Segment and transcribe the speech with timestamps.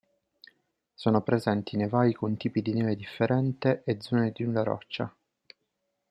[0.95, 5.15] Sono presenti nevai con tipi di neve differente e zone di nuda roccia.